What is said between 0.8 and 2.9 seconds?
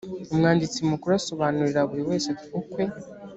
mukuru asobanurira buri wese ukwe